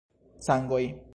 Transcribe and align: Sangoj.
Sangoj. 0.45 0.85